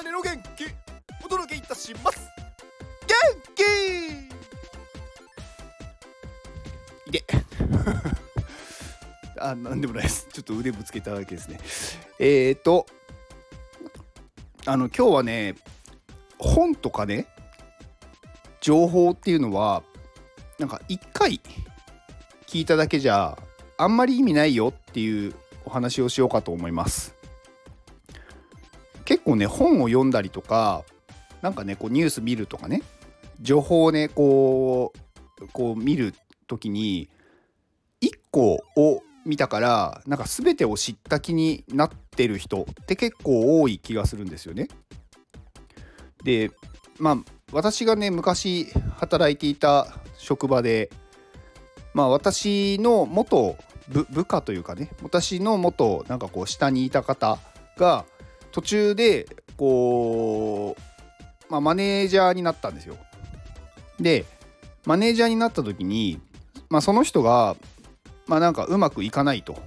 [0.00, 0.64] 鋼の元気
[1.22, 2.26] お届けいたします。
[3.06, 3.14] 元
[3.54, 3.62] 気！
[7.08, 7.22] いで
[9.38, 10.28] あなんでもないです。
[10.32, 11.60] ちょっと腕ぶつけただけですね。
[12.18, 12.86] えーと
[14.64, 15.56] あの今日はね
[16.38, 17.26] 本とかね
[18.62, 19.82] 情報っていうのは
[20.58, 21.38] なんか一回
[22.46, 23.36] 聞いただけじゃ
[23.76, 25.34] あんまり意味ないよっていう
[25.66, 27.14] お話をしようかと思います。
[29.12, 30.84] 結構ね本を読んだりとか
[31.42, 32.82] なんかねこうニュース見るとかね
[33.42, 34.94] 情報をねこ
[35.38, 36.14] うこう見る
[36.46, 37.10] 時に
[38.00, 44.68] 1個を見たからなんか全てを知った気になってる人って結構多い気がするんですよね。
[46.24, 46.50] で
[46.98, 47.16] まあ
[47.52, 50.88] 私がね昔働いていた職場で
[51.92, 53.58] まあ私の元
[53.90, 57.38] 部下というかね私の元なんかこう下にいた方
[57.76, 58.06] が
[58.52, 62.96] 途中でこう、まあ、マネージャーになったんですよ。
[63.98, 64.24] で
[64.86, 66.20] マネージャーになった時に、
[66.68, 67.56] まあ、その人が
[68.26, 69.58] まあなんかうまくいかないと。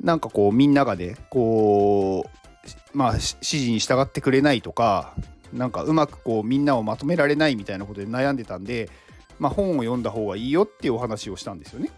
[0.00, 5.14] なんかこうみんながねこうまあ指示に従ってくれないとか
[5.52, 8.90] なんかうまくこうみんなをまとめられないみたいなことで悩んでたんで、
[9.38, 11.90] まあ、本を読んだ方がいいよっていうお話をしたんですよね。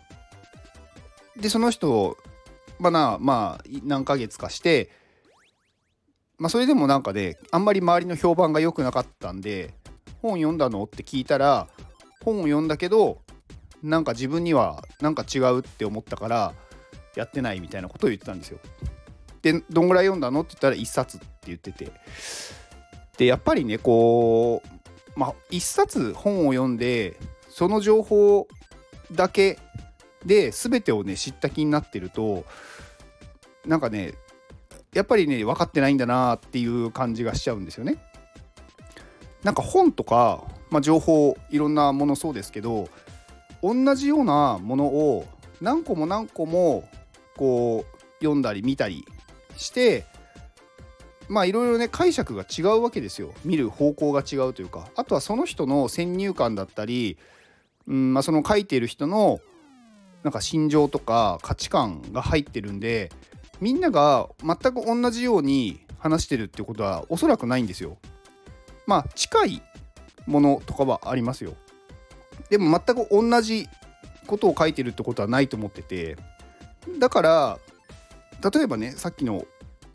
[1.36, 2.16] でその人
[2.78, 4.90] まあなまあ何ヶ月かして
[6.38, 9.74] まあそれでもなんかで、あんまり周りの評判が良くなかったんで
[10.20, 10.84] 本読んだの？
[10.84, 11.68] って聞いたら
[12.24, 13.22] 本を読んだけど
[13.82, 16.54] なんか自分にはなんか違うって思ったから
[17.14, 18.58] やってないみたいなことを言ってたんですよ。
[19.42, 20.41] でどんぐらい読んだの？
[20.41, 21.92] って言ったら1冊って言ってて。
[23.16, 27.16] でやっぱりねこうまあ1冊本を読んで
[27.48, 28.48] その情報
[29.12, 29.58] だけ
[30.24, 32.44] で全てをね知った気になってると
[33.66, 34.14] なんかね
[34.94, 37.99] やっぱりね分かってないんだなっていう感じがしちゃうんですよね。
[39.43, 42.88] なんか本とか、まあ、情報いろんなものそうですけど
[43.62, 45.27] 同じようなものを
[45.60, 46.88] 何個も何個も
[47.37, 49.04] こう読んだり見たり
[49.56, 50.04] して
[51.28, 57.19] まあいろいろね解釈が違うわけですよ見る方向が違うというかあとはその人の先入観だったり、
[57.87, 59.41] うんまあ、その書いている人の
[60.22, 63.12] なんか心情とか価値観が入ってるんで
[63.60, 67.98] みんなが全く同じように話してるってことはおそらくないんですよ。
[68.87, 69.62] まあ近い
[70.26, 71.54] ものとかはありますよ。
[72.50, 73.69] でも全く同じ
[74.26, 76.16] ことを書いてるってことはないと思ってて
[76.98, 77.59] だから
[78.50, 79.47] 例えばねさっきの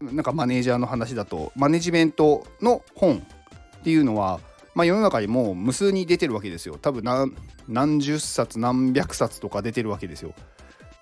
[0.02, 3.18] なんかマネージャーの話だとマネジメントの本
[3.80, 4.40] っていうのは、
[4.74, 7.04] まあ、世の中にもう無数に出てるわけですよ多分
[7.68, 10.34] 何十冊何百冊とか出てるわけですよ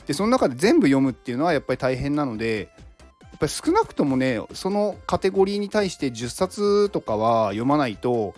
[0.08, 2.70] でその中で全部読むっていうのはやっぱり大変なので
[3.22, 8.34] やっぱり少なくともねそのカテゴリーに対して10冊とかは読まないと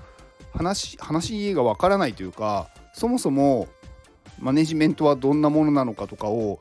[0.54, 3.68] 話話がわからないというかそもそも
[4.40, 6.60] マネジメントはどんなものなのかとかを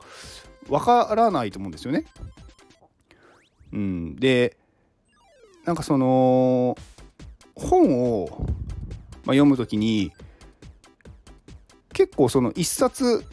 [0.69, 2.05] わからないと思うんですよね。
[3.73, 4.57] うん、で
[5.65, 6.77] なんかその
[7.55, 8.27] 本を、
[9.25, 10.11] まあ、読む時に
[11.93, 13.25] 結構その一冊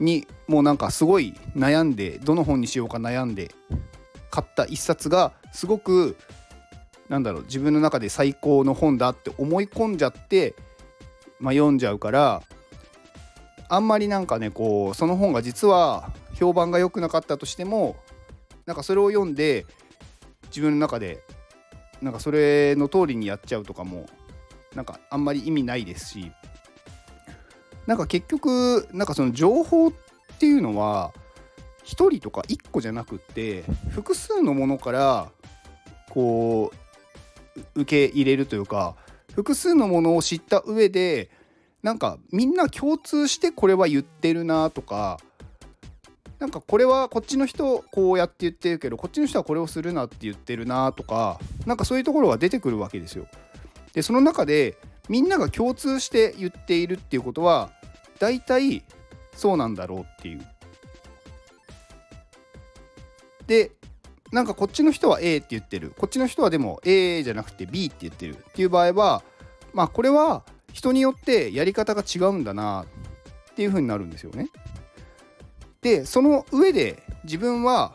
[0.00, 3.52] にもうなんかすごい悩んでどの本にしようか悩んで
[4.30, 6.16] 買った一冊がすごく
[7.08, 10.54] なんだろう自分の中で最高の本だって思い込んじゃって、
[11.38, 12.42] まあ、読んじゃうから
[13.68, 17.96] あんまりなんかねこうその本が実は評判が良くなかったとしても
[18.66, 19.66] なんかそれを読んで
[20.48, 21.22] 自分の中で
[22.00, 24.06] なんかそれの通りにやっちゃうとかも
[24.74, 26.32] なんかあんまり意味ないですし
[27.90, 29.92] なんか結局なんかその情報っ
[30.38, 31.12] ていうのは
[31.86, 35.32] 1人とか1個じゃなくって複数のものから
[36.08, 36.70] こ
[37.56, 38.94] う受け入れるというか
[39.34, 41.30] 複数のものを知った上で
[41.82, 45.18] なんかみんな共通してこれは言ってるなとか
[46.38, 53.26] なんかこれはこっちの人こうやって言ってるけどこっちの人はこれをするなって言ってるなとかなんかそういうところが出てくるわけですよ。
[53.94, 54.76] でその中で
[55.08, 57.72] みんなが共通して言っているっていうことは
[58.20, 58.84] 大体
[59.34, 60.46] そうなんだろうっていう。
[63.46, 63.72] で
[64.30, 69.24] なんかこっちの人は A って言ってるこっちの人はでも A じゃなくて B って言ってるっていう場合は
[69.72, 74.50] まあこれは人によってやり方が違うんだなっていう風になるんですよね。
[75.82, 77.92] でその上で自分は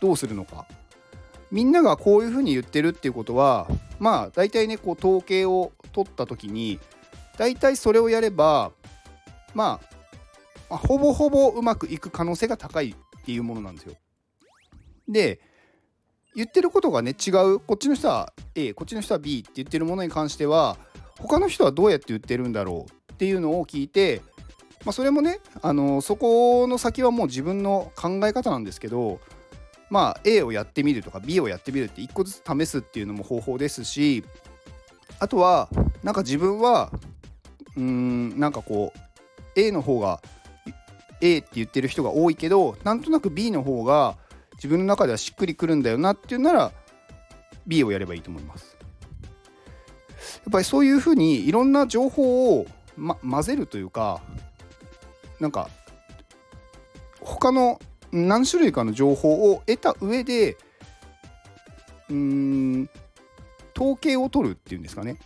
[0.00, 0.66] どうするのか
[1.50, 3.66] みんながこういうふうに言ってるっていうことは
[3.98, 6.78] まあ大体ねこう統計を取った時に
[7.36, 8.70] 大体それをやれば
[9.54, 9.80] ま
[10.70, 13.94] あほぼほぼうまくいく可能性が高いっていうものなんですよ。
[15.08, 15.40] で
[16.34, 20.76] 言ってることがね違うこっちの人は A こっちの人は B って言ってるものに関しては
[21.18, 24.20] 他の人はどうやって言ってるんだろうっていうのを聞いて、
[24.84, 29.20] まあ、それもねあのそこの先はもう自分の考え方なんですけど
[29.90, 34.24] まあ A をやってみるとか B をやってみるって1個ずつ試すっていうのも方法ですし
[35.20, 35.68] あとは
[36.02, 36.90] なんか自分は
[37.76, 38.98] うーんなんかこう
[39.56, 40.20] A の方が
[41.20, 44.16] A って言ってる人が多いけどなんとなく B の方が
[44.54, 46.72] 自分の中ではしっくりくるんだよなっていうなら
[47.66, 48.76] B をやればいいと思います。
[50.44, 52.66] やっぱりそういうふうにいろんな情報を、
[52.96, 54.20] ま、混ぜるというか
[55.40, 55.68] なんか
[57.20, 57.80] 他の
[58.12, 60.56] 何種類かの情報を得た上で
[62.10, 62.90] うーん
[63.76, 65.18] 統計を取るっていうんですかね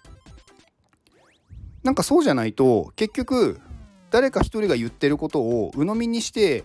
[1.82, 3.60] なんかそうじゃないと結局
[4.10, 6.64] 誰か一人が言ってることを鵜呑みにして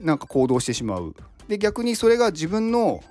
[0.00, 1.14] なんか行動してしまう。
[1.48, 3.02] で逆にそれが自分の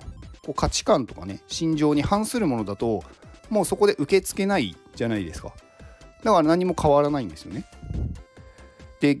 [0.44, 3.04] こう価値観とかね心情に反するものだと
[3.50, 5.52] もうそこで受け付けないじゃないですか。
[6.24, 7.64] だから何も変わらないんですよね。
[9.00, 9.18] で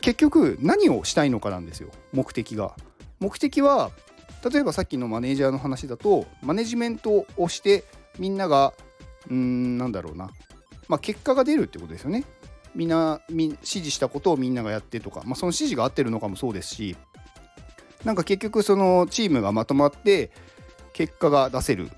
[0.00, 2.74] 結局何をしたいのかなんですよ目的が。
[3.20, 3.90] 目的は
[4.48, 7.84] 例えばさっきのマネージャーの話だとマネジメントをして
[8.18, 8.74] みんなが
[9.28, 10.30] うーんなんだろうな。
[10.88, 12.24] まあ結果が出るってことですよね。
[12.74, 16.96] みんな指示したことをみんながやってとか、まあ、その指示が合ってるのかもそうですし
[18.04, 20.30] なんか結局そのチームがまとまって
[20.92, 21.90] 結果が出せる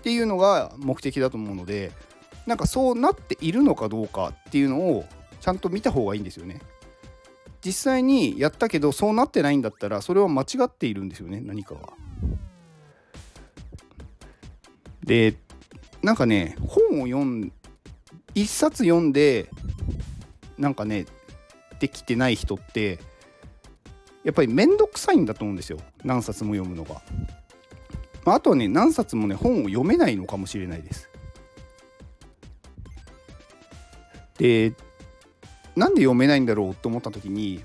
[0.00, 1.92] っていうのが目的だと思うので
[2.46, 5.04] なんかそうなっているのかどうかっていうのを
[5.40, 6.60] ちゃんと見た方がいいんですよね。
[7.62, 11.90] 実際にやったけどそうなってないんだったらそれは間違っているんですよね何かが。
[15.04, 15.36] で
[16.02, 17.52] なんかね本を読ん
[18.34, 19.48] 一冊読んで
[20.60, 21.06] なんかね
[21.80, 22.98] できてない人って
[24.22, 27.02] やっぱり面倒くさいんだと思うんですよ何冊も読むのが。
[28.26, 31.08] まあ、あとはね何冊もね本を読めないのかもしれないです。
[34.36, 34.74] で
[35.74, 37.62] なんで読めないんだろうと思った時に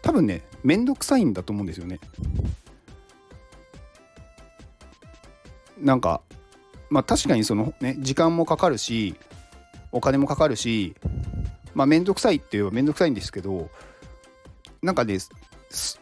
[0.00, 2.00] 多分ね面倒くさいんだと思うんですよね。
[5.78, 6.22] なんか
[6.88, 9.14] まあ確かにそのね時間もかかるし
[9.92, 10.96] お金もかかるし
[11.78, 13.70] まあ面倒くさいって言えば面倒くさいんですけど
[14.82, 15.18] なんかね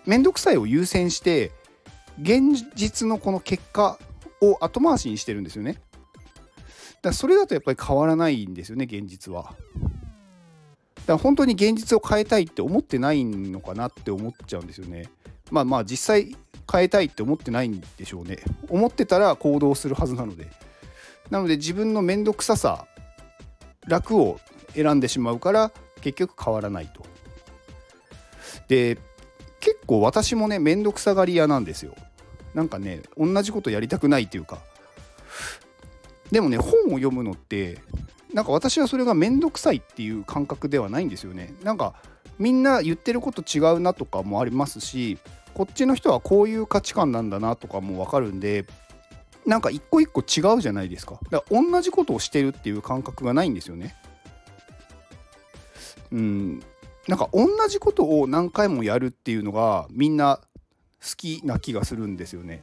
[0.07, 1.53] 面倒くさいを優先して
[2.23, 3.99] 現実のこの結果
[4.41, 5.75] を後回しにしてるんですよね。
[5.75, 5.83] だか
[7.03, 9.43] らそれだとやっぱり変わらないんですよね現実は。
[9.43, 9.57] だか
[11.09, 15.11] ら本当に現実を変えたいって思ってないのかなって思っちゃうんですよね。
[15.51, 16.35] まあまあ実際
[16.73, 18.39] 変えたいって思ってないんでしょうね。
[18.71, 20.49] 思ってたら行動するはずなので。
[21.29, 22.87] なので自分の面倒くささ
[23.87, 24.41] 楽を
[24.77, 27.05] 選んでしまうから結局変わらないと。
[28.69, 28.99] で
[29.61, 31.95] 結構私もね面倒くさがり屋なんですよ。
[32.55, 34.61] なんかね同じことやりたくないっていうか
[36.31, 37.79] でもね本を読むのって
[38.33, 41.55] なんか私はそれが面倒くさいっていう感覚ではないんですよね。
[41.63, 41.95] なんか
[42.39, 45.19] みんな言ってること違うなとかもありますし
[45.55, 48.67] こっちの人はこういう価値観なんだなとかも分かるんで
[49.47, 51.19] なんか一個一個違うじゃないですか。
[51.31, 53.95] だから同じことをしてるっていう感覚がないんですよね。
[56.13, 56.63] うん、
[57.09, 60.41] なんか同じことを何回もやるっていうのがみんな
[61.03, 62.63] 好きな気がするんですよね。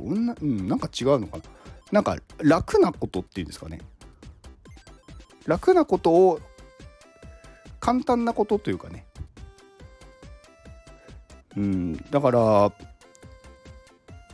[0.00, 1.42] うん、なんか違うのかな。
[1.90, 3.80] なんか楽なことっていうんですかね。
[5.46, 6.40] 楽なことを
[7.80, 9.06] 簡単なことというかね。
[11.56, 12.72] うん、だから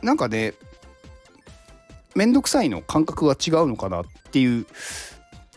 [0.03, 0.53] なんかね
[2.13, 4.67] 面倒くさいの感覚が違うのかなっていう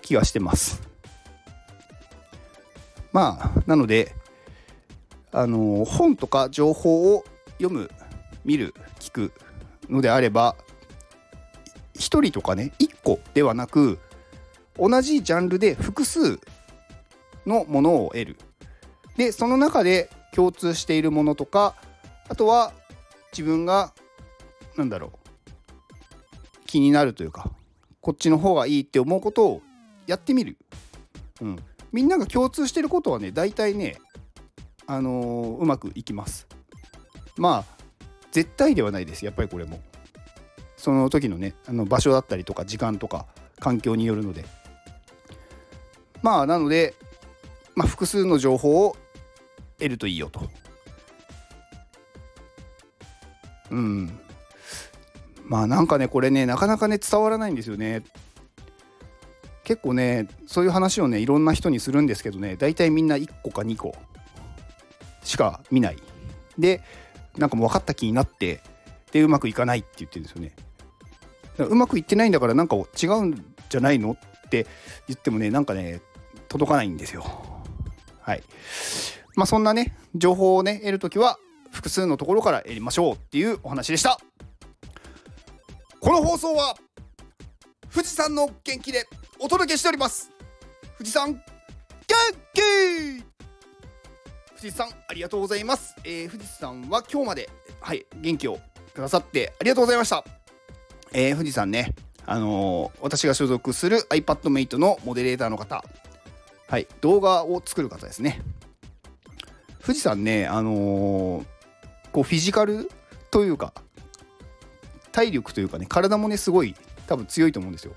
[0.01, 0.88] 気がしてます。
[3.19, 4.15] まあなので
[5.33, 7.25] あの本とか情報を
[7.61, 7.91] 読む
[8.45, 9.33] 見る聞く
[9.89, 10.55] のであれば
[11.95, 13.99] 1人とかね1個ではなく
[14.79, 16.39] 同じジャンルで複数
[17.45, 18.37] のものを得る。
[19.17, 21.75] でその中で共通しているものとか
[22.29, 22.73] あとは
[23.33, 23.93] 自分が
[24.77, 27.51] 何だろう気になるというか
[28.01, 29.63] こっちの方がいいって思うことを
[30.07, 30.57] やってみる、
[31.41, 31.59] うん、
[31.93, 33.97] みんなが共通してることはね大体ね
[34.87, 36.47] あのー、うまくいきます。
[37.37, 37.79] まあ
[38.33, 39.25] 絶対ではないです。
[39.25, 39.81] やっぱりこれも。
[40.77, 43.27] その時のねあの場所だったりとか時間とか
[43.59, 44.45] 環境によるので。
[46.23, 46.95] まあなので、
[47.75, 48.97] まあ、複数の情報を
[49.79, 50.49] 得るといいよと。
[53.71, 54.19] うん。
[55.45, 58.03] まあなんかねこれねなかなかね伝わらないんですよね。
[59.69, 63.95] 結構ねそういう話をねいろんな人にするんですけどね大体みんな1個か2個
[65.23, 65.99] しか見ない。
[66.59, 66.81] で
[67.37, 68.63] なんかもう分かった気になって
[69.13, 70.57] でうまくいかないって言ってるんですよね。
[71.59, 74.13] うまくいってないんだからなんか違うんじゃないの
[74.47, 74.67] って
[75.07, 76.01] 言ってもねなんかね
[76.49, 77.27] 届かないんですよ。
[78.23, 78.43] はい。
[79.37, 81.39] まあそんなね情報をね得るときは
[81.73, 84.19] 複数のところからやりましょうっていうお話でした。
[86.01, 86.75] この放送は
[87.93, 89.07] 富士山の元気で
[89.41, 90.31] お届けしております。
[90.97, 91.41] 富士山元
[92.53, 93.23] 気！
[94.49, 97.49] 富士山ありがとうございます、えー、富士山は今日まで
[97.81, 98.59] はい元気を
[98.93, 100.25] くださってありがとうございました、
[101.13, 101.95] えー、富士山ね
[102.27, 105.85] あのー、私が所属する iPadMate のモデレーターの方
[106.67, 108.43] はい動画を作る方ですね。
[109.81, 111.47] 富士山ねあの
[112.13, 112.91] こうフィジカル
[113.31, 113.73] というか
[115.13, 116.75] 体力というかね体もねすごい
[117.07, 117.93] 多分強いと思うんですよ。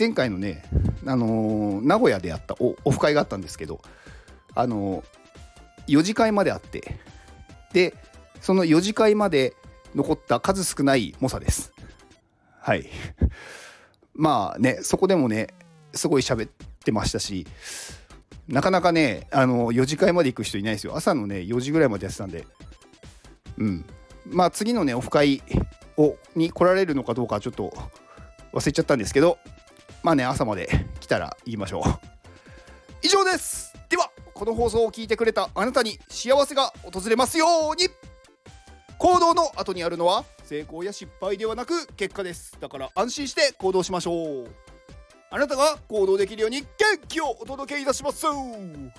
[0.00, 0.62] 前回のね、
[1.04, 3.82] あのー、名古屋でやったオフ会があったんですけど、
[4.54, 6.96] あのー、4次会まであって
[7.74, 7.94] で
[8.40, 9.54] その4次会まで
[9.94, 11.74] 残った数少ない猛者です。
[12.60, 12.88] はい。
[14.14, 15.48] まあねそこでもね
[15.92, 16.50] すごい喋っ
[16.82, 17.46] てましたし
[18.48, 20.96] なかなかねあの4次会まで行く人いないですよ。
[20.96, 22.46] 朝のね4時ぐらいまでやってたんで。
[23.58, 23.84] うん。
[24.24, 25.42] まあ次のねオフ会
[25.98, 27.70] をに来られるのかどうかちょっと
[28.54, 29.38] 忘れちゃったんですけど
[30.02, 30.68] まあね朝まで
[31.00, 31.82] 来たら言いましょう。
[33.02, 33.74] 以上です。
[33.88, 37.88] ではこの放送を聞いてくれたあなたに幸せが訪れますように。
[38.98, 42.56] 行動の後にあるのは成功や失敗ではなく結果です。
[42.60, 44.48] だから安心して行動しましょう。
[45.30, 46.66] あなたが行動できるように元
[47.08, 48.26] 気をお届けいたします。
[48.26, 48.90] 元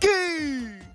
[0.00, 0.91] 気!